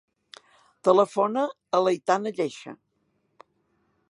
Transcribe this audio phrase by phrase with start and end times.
[0.87, 2.75] Telefona a l'Aitana Lleixa.